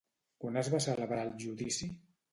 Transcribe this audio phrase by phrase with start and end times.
[0.43, 1.95] Quan es va celebrar el judici?